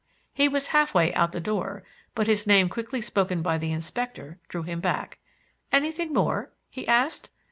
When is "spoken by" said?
3.01-3.59